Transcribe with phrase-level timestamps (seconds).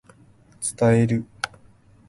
[0.79, 1.17] 伝える